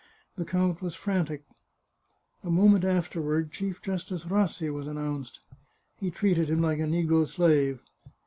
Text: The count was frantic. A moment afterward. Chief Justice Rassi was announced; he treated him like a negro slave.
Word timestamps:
The 0.35 0.45
count 0.45 0.81
was 0.81 0.95
frantic. 0.95 1.45
A 2.43 2.49
moment 2.49 2.83
afterward. 2.83 3.51
Chief 3.51 3.83
Justice 3.83 4.23
Rassi 4.25 4.71
was 4.73 4.87
announced; 4.87 5.45
he 5.99 6.09
treated 6.09 6.49
him 6.49 6.59
like 6.59 6.79
a 6.79 6.85
negro 6.89 7.27
slave. 7.27 7.83